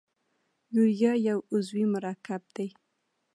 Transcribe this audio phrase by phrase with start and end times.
[0.75, 2.67] یوریا یو عضوي مرکب دی.